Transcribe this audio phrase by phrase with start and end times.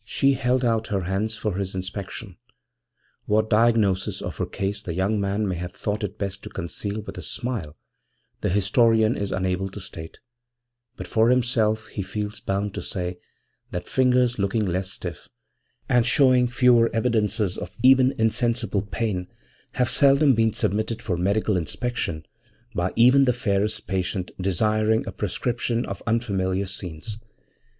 [0.03, 2.37] She held out her hands for his inspection.
[3.27, 7.01] What diagnosis of her case the young man may have thought it best to conceal
[7.01, 7.77] with a smile
[8.41, 10.19] the historian is unable to state,
[10.95, 13.19] but for himself he feels bound to say
[13.69, 15.29] that fingers looking less stiff,
[15.87, 19.27] and showing fewer evidences of even insensible pain,
[19.73, 22.25] have seldom been submitted for medical inspection
[22.73, 27.19] by even the fairest patient desiring a prescription of unfamiliar scenes.